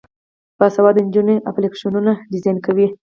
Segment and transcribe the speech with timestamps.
[0.59, 2.87] باسواده نجونې اپلیکیشنونه ډیزاین کوي.